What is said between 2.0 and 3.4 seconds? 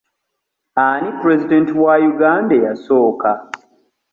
Uganda eyasooka?